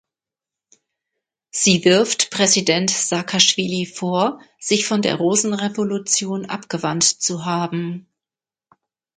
Sie 1.51 1.85
wirft 1.85 2.31
Präsident 2.31 2.89
Saakaschwili 2.89 3.85
vor, 3.85 4.39
sich 4.59 4.87
von 4.87 5.03
der 5.03 5.13
Rosenrevolution 5.17 6.47
abgewandt 6.47 7.03
zu 7.03 7.45
haben. 7.45 8.07